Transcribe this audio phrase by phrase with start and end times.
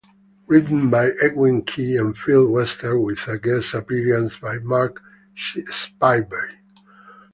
[0.47, 4.99] Written by cEvin Key and Phil Western with a guest appearance by Mark
[5.37, 6.55] Spybey.